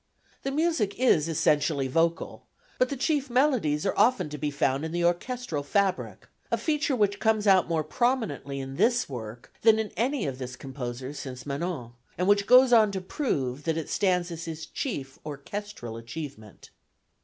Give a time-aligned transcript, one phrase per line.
[0.41, 2.47] The music is essentially vocal,
[2.79, 6.95] but the chief melodies are often to be found in the orchestral fabric, a feature
[6.95, 11.45] which comes out more prominently in this work than in any of this composer's since
[11.45, 16.71] Manon, and which goes to prove that it stands as his chief orchestral achievement.